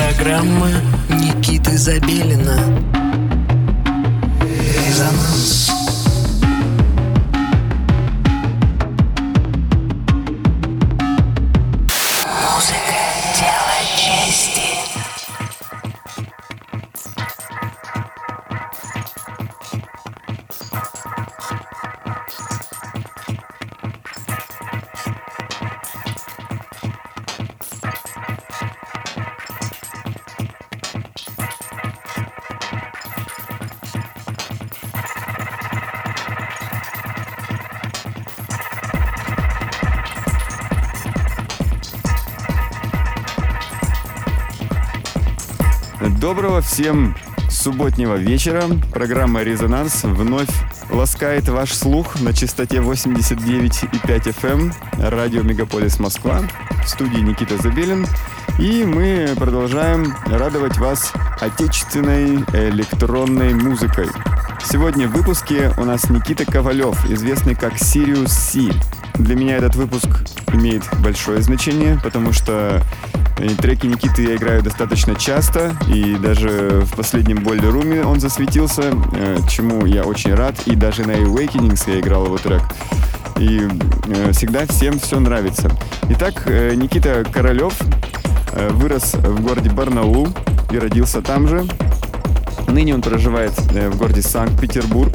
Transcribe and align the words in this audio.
Программа 0.00 0.70
Никиты 1.10 1.76
Забелина. 1.76 2.56
Резонанс 4.86 5.69
всем 46.80 47.14
субботнего 47.50 48.16
вечера. 48.16 48.62
Программа 48.90 49.42
«Резонанс» 49.42 50.02
вновь 50.02 50.48
ласкает 50.88 51.46
ваш 51.50 51.74
слух 51.74 52.18
на 52.22 52.32
частоте 52.32 52.78
89,5 52.78 53.90
FM 54.06 54.50
эм. 54.50 54.72
радио 54.96 55.42
«Мегаполис 55.42 55.98
Москва». 55.98 56.40
В 56.82 56.88
студии 56.88 57.18
Никита 57.18 57.58
Забелин. 57.58 58.06
И 58.58 58.84
мы 58.84 59.28
продолжаем 59.36 60.14
радовать 60.24 60.78
вас 60.78 61.12
отечественной 61.38 62.36
электронной 62.54 63.52
музыкой. 63.52 64.08
Сегодня 64.64 65.06
в 65.06 65.12
выпуске 65.12 65.74
у 65.76 65.84
нас 65.84 66.08
Никита 66.08 66.50
Ковалев, 66.50 67.10
известный 67.10 67.56
как 67.56 67.74
Sirius 67.74 68.28
C. 68.28 68.72
Для 69.16 69.36
меня 69.36 69.58
этот 69.58 69.76
выпуск 69.76 70.08
имеет 70.54 70.82
большое 71.00 71.42
значение, 71.42 72.00
потому 72.02 72.32
что 72.32 72.82
треки 73.60 73.86
Никиты 73.86 74.22
я 74.22 74.36
играю 74.36 74.62
достаточно 74.62 75.14
часто, 75.14 75.74
и 75.88 76.16
даже 76.16 76.82
в 76.84 76.96
последнем 76.96 77.42
Бойлер 77.42 77.70
Руме 77.70 78.02
он 78.02 78.20
засветился, 78.20 78.92
э, 79.14 79.38
чему 79.48 79.86
я 79.86 80.04
очень 80.04 80.34
рад, 80.34 80.54
и 80.66 80.74
даже 80.74 81.06
на 81.06 81.12
Awakenings 81.12 81.90
я 81.90 82.00
играл 82.00 82.26
его 82.26 82.38
трек. 82.38 82.62
И 83.38 83.66
э, 84.08 84.32
всегда 84.32 84.66
всем 84.66 84.98
все 84.98 85.18
нравится. 85.20 85.70
Итак, 86.10 86.42
э, 86.46 86.74
Никита 86.74 87.24
Королев 87.30 87.74
вырос 88.52 89.14
в 89.14 89.42
городе 89.42 89.70
Барнаул 89.70 90.28
и 90.70 90.78
родился 90.78 91.22
там 91.22 91.46
же. 91.46 91.64
Ныне 92.66 92.94
он 92.94 93.00
проживает 93.00 93.52
в 93.58 93.96
городе 93.96 94.22
Санкт-Петербург. 94.22 95.14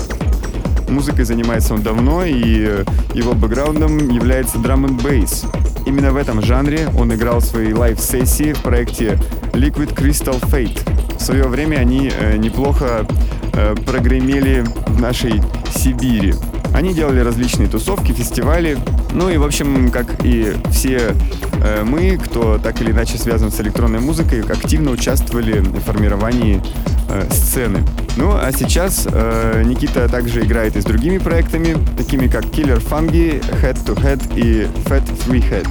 Музыкой 0.87 1.25
занимается 1.25 1.73
он 1.73 1.81
давно, 1.81 2.23
и 2.23 2.83
его 3.13 3.33
бэкграундом 3.33 4.09
является 4.09 4.57
драм 4.57 4.85
н 4.85 4.97
бейс. 4.97 5.43
Именно 5.85 6.11
в 6.11 6.17
этом 6.17 6.41
жанре 6.41 6.89
он 6.97 7.13
играл 7.13 7.41
свои 7.41 7.73
лайв-сессии 7.73 8.53
в 8.53 8.61
проекте 8.61 9.19
Liquid 9.53 9.93
Crystal 9.93 10.39
Fate. 10.41 10.81
В 11.17 11.21
свое 11.21 11.47
время 11.47 11.77
они 11.77 12.11
э, 12.11 12.37
неплохо 12.37 13.05
э, 13.53 13.75
прогремели 13.85 14.63
в 14.87 14.99
нашей 14.99 15.41
Сибири. 15.75 16.33
Они 16.73 16.93
делали 16.93 17.19
различные 17.19 17.69
тусовки, 17.69 18.11
фестивали. 18.11 18.77
Ну 19.13 19.29
и, 19.29 19.37
в 19.37 19.43
общем, 19.43 19.91
как 19.91 20.25
и 20.25 20.53
все 20.71 21.15
э, 21.63 21.83
мы, 21.83 22.17
кто 22.17 22.57
так 22.57 22.81
или 22.81 22.91
иначе 22.91 23.17
связан 23.17 23.51
с 23.51 23.61
электронной 23.61 23.99
музыкой, 23.99 24.41
активно 24.41 24.91
участвовали 24.91 25.59
в 25.59 25.79
формировании 25.81 26.61
э, 27.09 27.29
сцены. 27.31 27.81
Ну 28.17 28.31
а 28.31 28.51
сейчас 28.51 29.07
э, 29.11 29.63
Никита 29.65 30.07
также 30.07 30.41
играет 30.41 30.77
и 30.77 30.81
с 30.81 30.85
другими 30.85 31.17
проектами, 31.17 31.75
такими 31.97 32.27
как 32.27 32.45
Killer 32.45 32.81
Fungi, 32.81 33.43
Head 33.61 33.85
to 33.85 33.95
Head 33.95 34.37
и 34.37 34.67
Fat 34.87 35.03
Free 35.25 35.43
Head. 35.49 35.67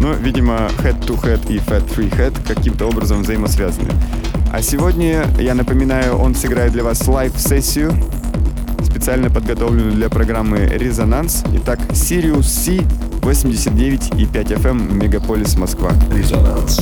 Ну, 0.00 0.12
видимо, 0.14 0.68
Head 0.82 1.00
to 1.06 1.20
Head 1.22 1.52
и 1.52 1.58
Fat 1.58 1.86
Free 1.88 2.10
Head 2.10 2.34
каким-то 2.46 2.86
образом 2.86 3.22
взаимосвязаны. 3.22 3.90
А 4.52 4.62
сегодня, 4.62 5.26
я 5.38 5.54
напоминаю, 5.54 6.16
он 6.16 6.34
сыграет 6.34 6.72
для 6.72 6.82
вас 6.82 7.06
лайв-сессию, 7.06 7.92
специально 8.84 9.30
подготовленную 9.30 9.92
для 9.92 10.08
программы 10.08 10.66
«Резонанс». 10.66 11.44
Итак, 11.52 11.78
Sirius 11.90 12.42
C 12.44 12.78
89,5 13.20 14.32
FM, 14.32 14.92
Мегаполис, 14.94 15.56
Москва. 15.56 15.92
Резонанс. 16.10 16.80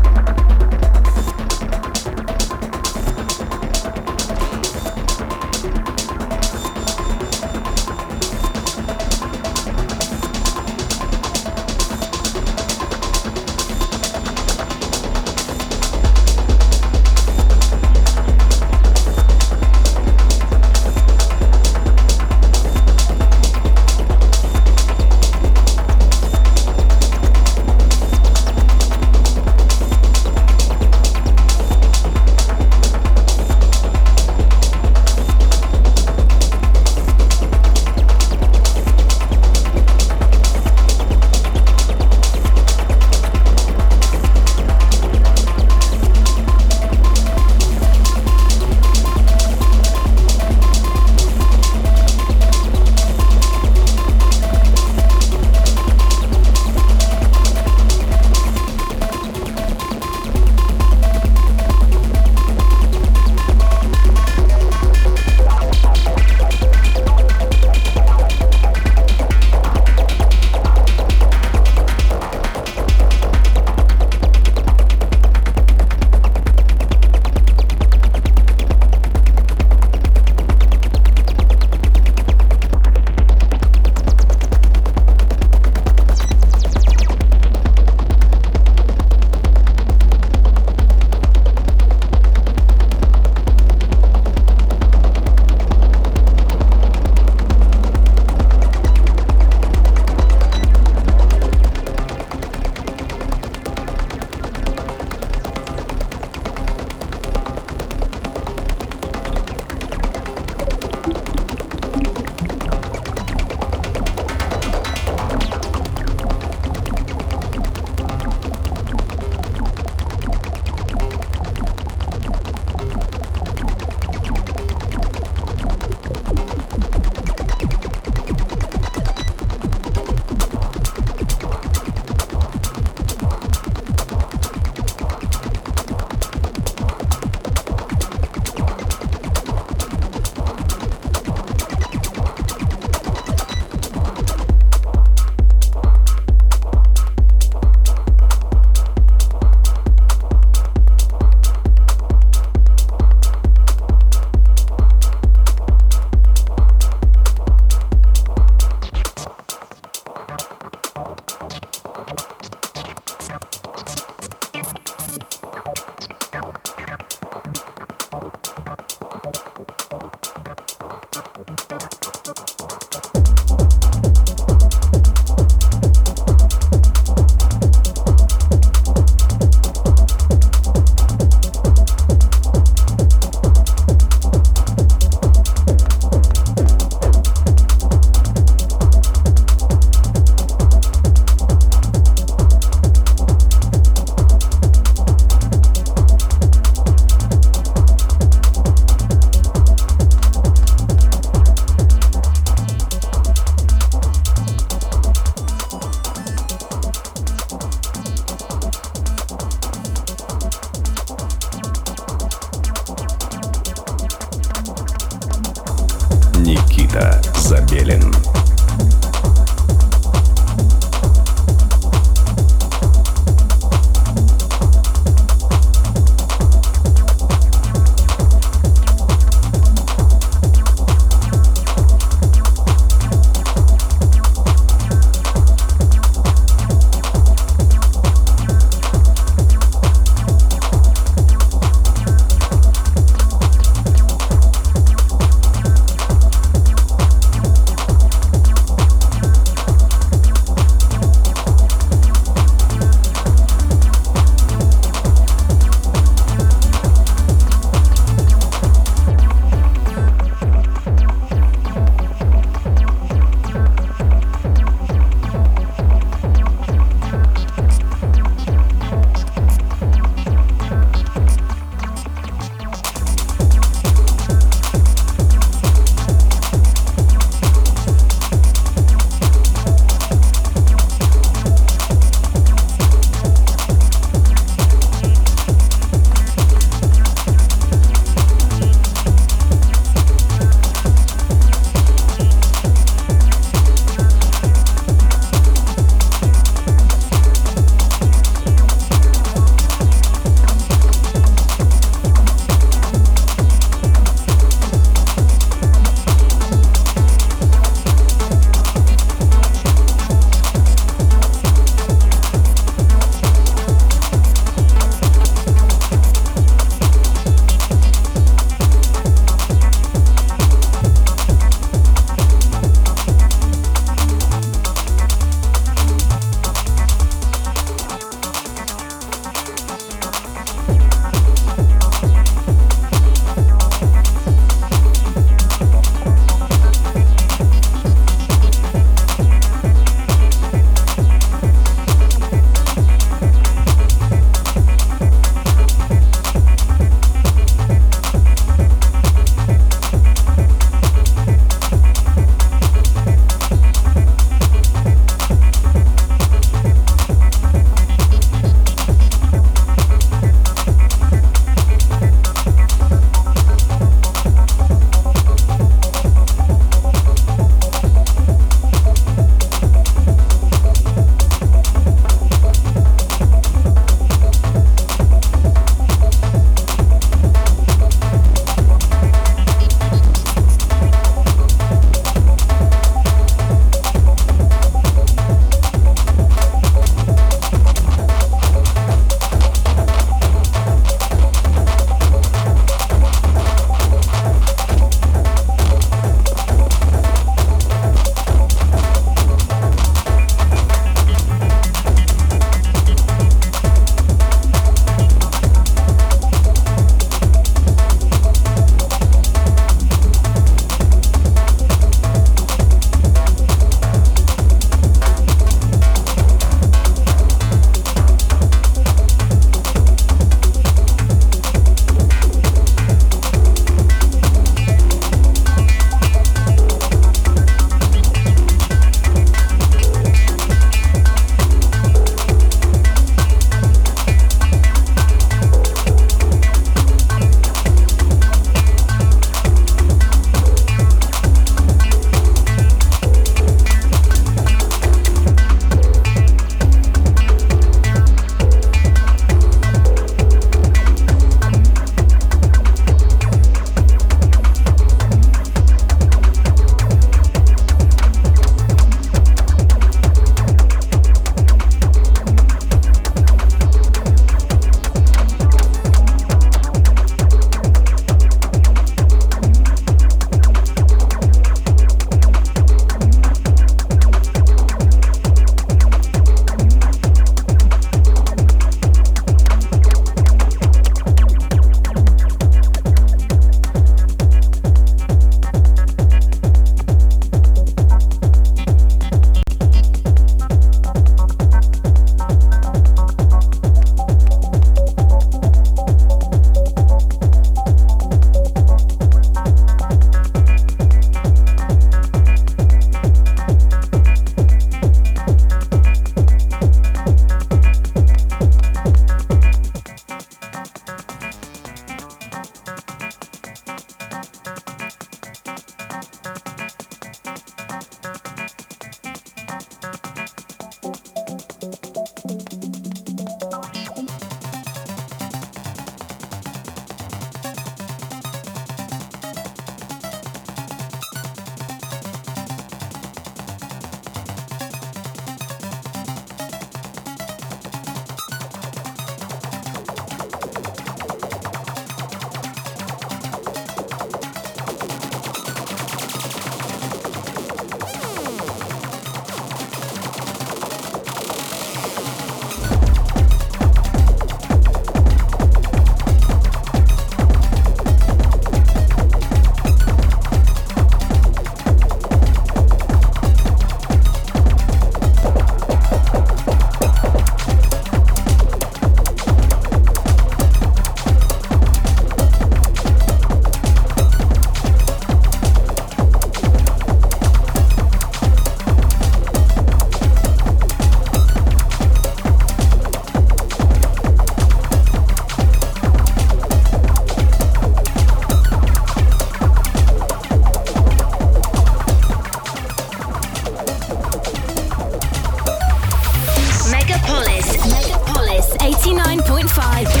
89.5. 598.97 600.00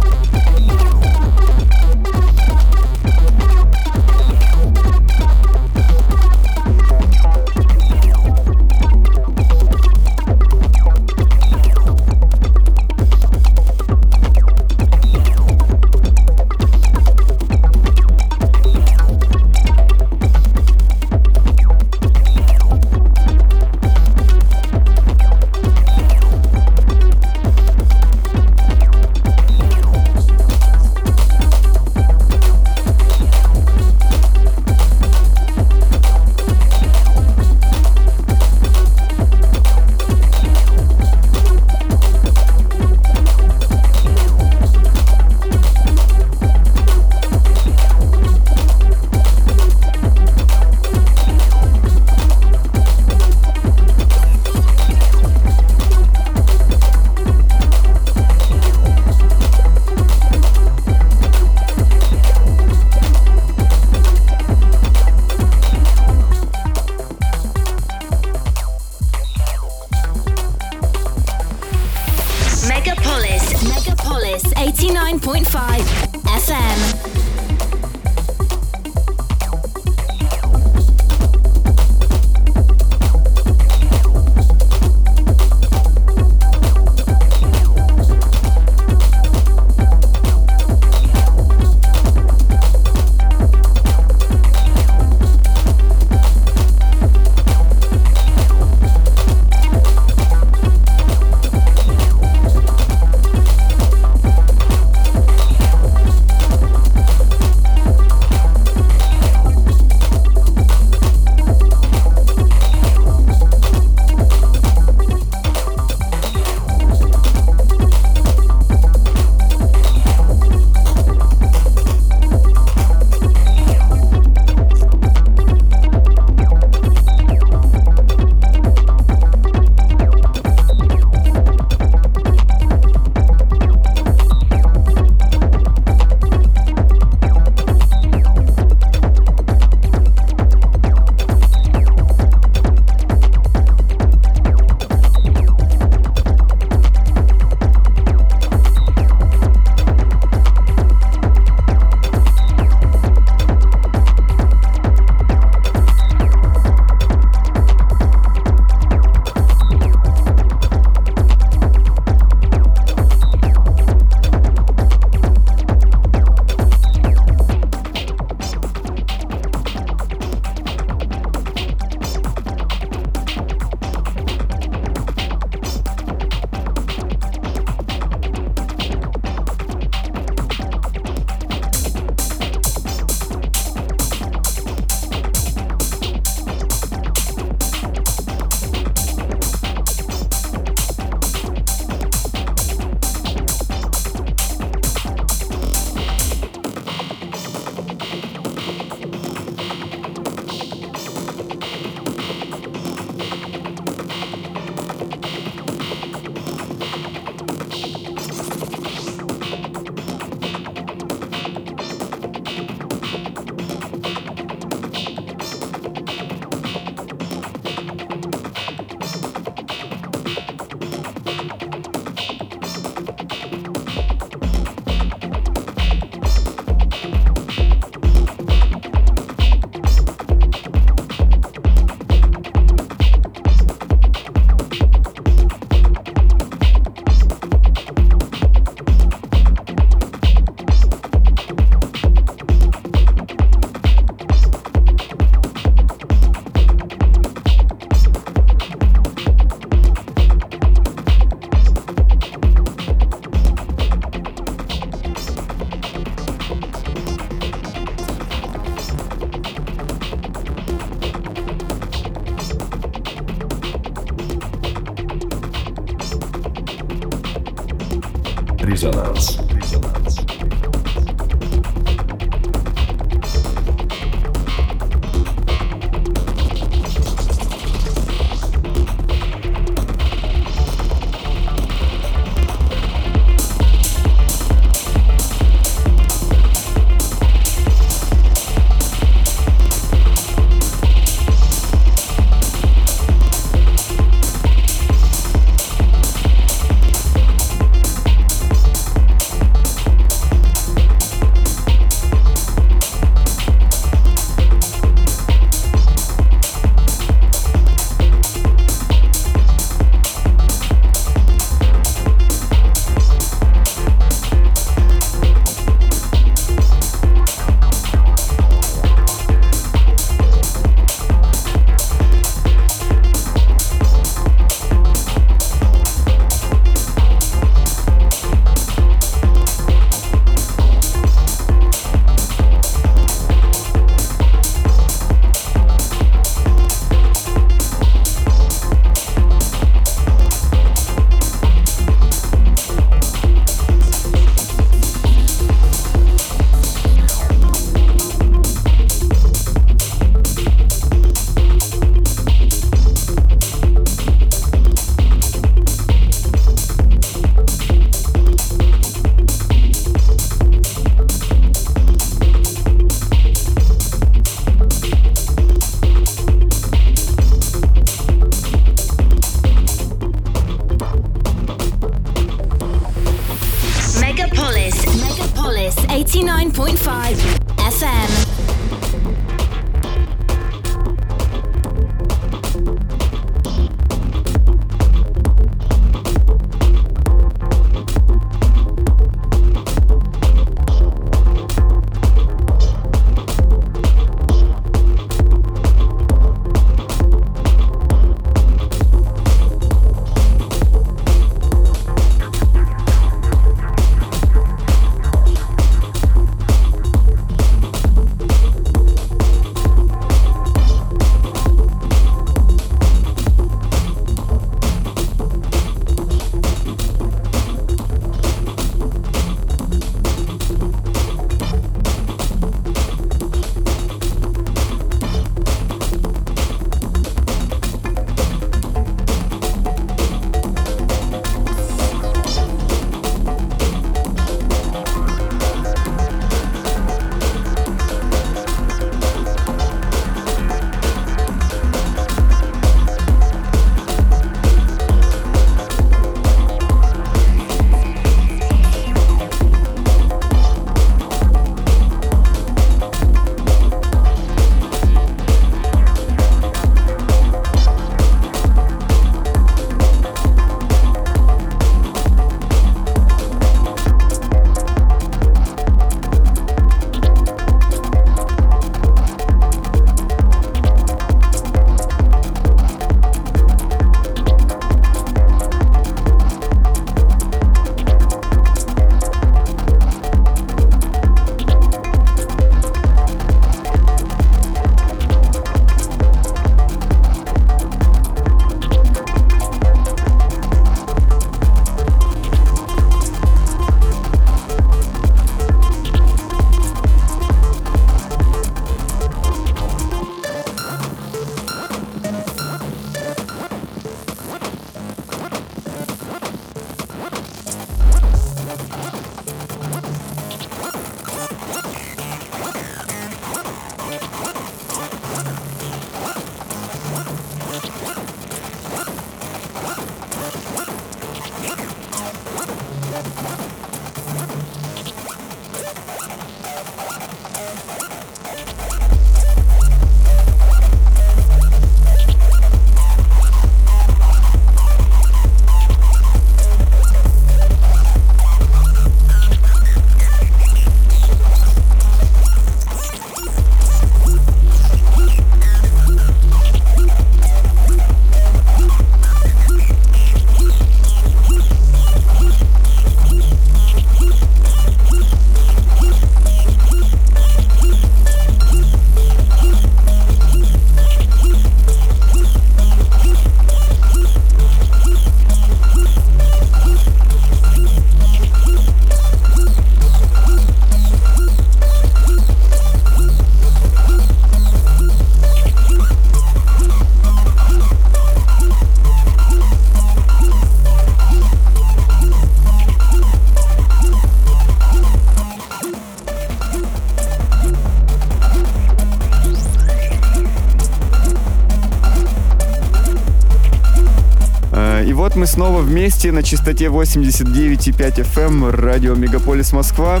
вот 594.94 595.16
мы 595.16 595.26
снова 595.26 595.60
вместе 595.60 596.12
на 596.12 596.22
частоте 596.22 596.66
89,5 596.66 598.06
FM 598.14 598.50
радио 598.50 598.94
Мегаполис 598.94 599.52
Москва. 599.52 600.00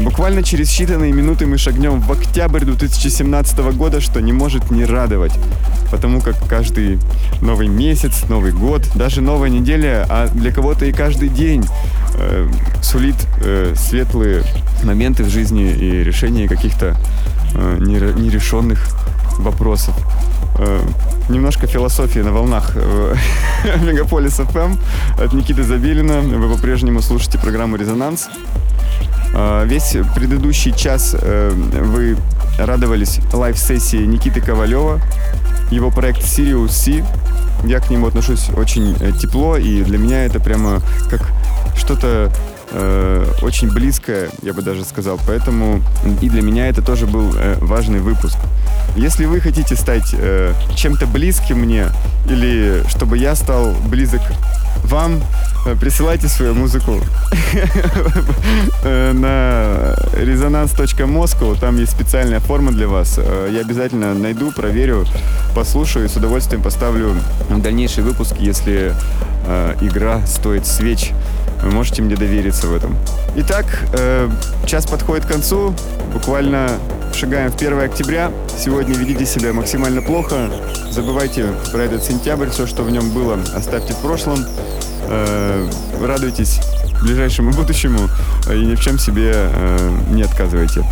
Буквально 0.00 0.42
через 0.42 0.68
считанные 0.68 1.12
минуты 1.12 1.46
мы 1.46 1.56
шагнем 1.56 2.00
в 2.00 2.12
октябрь 2.12 2.64
2017 2.64 3.58
года, 3.74 4.00
что 4.00 4.20
не 4.20 4.32
может 4.32 4.70
не 4.70 4.84
радовать. 4.84 5.32
Потому 5.90 6.20
как 6.20 6.36
каждый 6.46 6.98
новый 7.40 7.68
месяц, 7.68 8.24
Новый 8.28 8.52
год, 8.52 8.82
даже 8.94 9.22
новая 9.22 9.48
неделя, 9.48 10.04
а 10.08 10.28
для 10.28 10.52
кого-то 10.52 10.84
и 10.84 10.92
каждый 10.92 11.30
день 11.30 11.64
э, 12.14 12.48
сулит 12.82 13.16
э, 13.40 13.74
светлые 13.76 14.42
моменты 14.84 15.24
в 15.24 15.30
жизни 15.30 15.70
и 15.70 16.04
решение 16.04 16.48
каких-то 16.48 16.96
э, 17.54 17.78
нерешенных 17.80 18.88
вопросов. 19.38 19.94
Э, 20.58 20.82
немножко 21.28 21.68
философии 21.68 22.18
на 22.18 22.32
волнах 22.32 22.72
э, 22.74 23.14
Мегаполис 23.82 24.34
ФМ 24.34 24.76
от 25.22 25.32
Никиты 25.32 25.62
Забелина. 25.62 26.20
Вы 26.20 26.52
по-прежнему 26.54 27.00
слушаете 27.00 27.38
программу 27.38 27.76
«Резонанс». 27.76 28.28
Э, 29.34 29.64
весь 29.64 29.96
предыдущий 30.16 30.72
час 30.72 31.14
вы 31.14 32.16
радовались 32.58 33.20
лайв-сессии 33.32 34.04
Никиты 34.04 34.40
Ковалева, 34.40 35.00
его 35.70 35.90
проект 35.90 36.22
Sirius 36.22 36.70
C. 36.70 37.04
Я 37.64 37.78
к 37.78 37.90
нему 37.90 38.08
отношусь 38.08 38.48
очень 38.56 38.96
тепло, 39.18 39.56
и 39.56 39.82
для 39.82 39.98
меня 39.98 40.24
это 40.24 40.40
прямо 40.40 40.80
как 41.08 41.20
что-то 41.76 42.32
э, 42.70 43.26
очень 43.42 43.70
близкое, 43.70 44.30
я 44.42 44.52
бы 44.52 44.62
даже 44.62 44.84
сказал. 44.84 45.18
Поэтому 45.26 45.82
и 46.20 46.28
для 46.28 46.42
меня 46.42 46.68
это 46.68 46.82
тоже 46.82 47.06
был 47.06 47.34
э, 47.36 47.56
важный 47.60 48.00
выпуск. 48.00 48.38
Если 48.96 49.26
вы 49.26 49.40
хотите 49.40 49.76
стать 49.76 50.12
э, 50.12 50.54
чем-то 50.74 51.06
близким 51.06 51.60
мне, 51.60 51.86
или 52.28 52.82
чтобы 52.88 53.16
я 53.16 53.36
стал 53.36 53.72
близок 53.88 54.22
вам, 54.84 55.20
э, 55.66 55.76
присылайте 55.76 56.28
свою 56.28 56.54
музыку 56.54 57.00
э, 58.82 59.12
на 59.12 59.94
resonance.moscow. 60.20 61.58
Там 61.60 61.78
есть 61.78 61.92
специальная 61.92 62.40
форма 62.40 62.72
для 62.72 62.88
вас. 62.88 63.18
Я 63.18 63.60
обязательно 63.60 64.14
найду, 64.14 64.50
проверю, 64.50 65.06
послушаю 65.54 66.06
и 66.06 66.08
с 66.08 66.16
удовольствием 66.16 66.62
поставлю 66.62 67.14
дальнейший 67.50 68.02
выпуск, 68.02 68.34
если 68.38 68.94
игра 69.80 70.26
стоит 70.26 70.66
свеч. 70.66 71.12
Вы 71.62 71.70
можете 71.70 72.02
мне 72.02 72.16
довериться 72.16 72.66
в 72.66 72.74
этом. 72.74 72.96
Итак, 73.36 73.66
час 74.66 74.86
подходит 74.86 75.24
к 75.24 75.28
концу. 75.28 75.74
Буквально 76.12 76.70
шагаем 77.14 77.50
в 77.50 77.56
1 77.56 77.80
октября. 77.80 78.30
Сегодня 78.56 78.94
ведите 78.94 79.26
себя 79.26 79.52
максимально 79.52 80.02
плохо. 80.02 80.50
Забывайте 80.90 81.46
про 81.72 81.82
этот 81.82 82.04
сентябрь, 82.04 82.48
все, 82.48 82.66
что 82.66 82.82
в 82.82 82.90
нем 82.90 83.10
было, 83.10 83.38
оставьте 83.54 83.92
в 83.92 83.98
прошлом. 83.98 84.38
Э, 85.08 85.68
радуйтесь 86.00 86.60
ближайшему 87.02 87.52
будущему 87.56 88.08
и 88.52 88.64
ни 88.64 88.74
в 88.74 88.80
чем 88.80 88.98
себе 88.98 89.32
э, 89.34 89.98
не 90.10 90.22
отказывайте. 90.22 90.84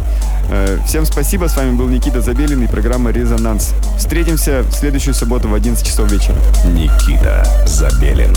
Э, 0.50 0.78
всем 0.86 1.04
спасибо, 1.06 1.48
с 1.48 1.56
вами 1.56 1.76
был 1.76 1.88
Никита 1.88 2.20
Забелин 2.20 2.62
и 2.62 2.66
программа 2.66 3.10
«Резонанс». 3.10 3.74
Встретимся 3.98 4.62
в 4.62 4.72
следующую 4.72 5.14
субботу 5.14 5.48
в 5.48 5.54
11 5.54 5.86
часов 5.86 6.10
вечера. 6.10 6.36
Никита 6.66 7.46
Забелин. 7.66 8.34